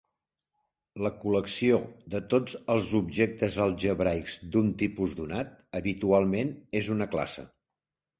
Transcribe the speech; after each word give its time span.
La 1.07 1.09
col·lecció 1.23 1.75
de 2.13 2.21
tots 2.33 2.55
els 2.75 2.89
objectes 2.99 3.57
algebraics 3.65 4.37
d'un 4.55 4.71
tipus 4.83 5.13
donat 5.21 5.53
habitualment 5.81 6.51
és 6.81 6.91
una 6.97 7.09
classe. 7.13 7.45